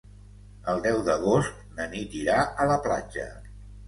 El 0.71 0.79
deu 0.85 0.95
d'agost 1.09 1.59
na 1.79 1.87
Nit 1.91 2.15
irà 2.21 2.39
a 2.65 2.67
la 2.73 2.79
platja. 2.87 3.27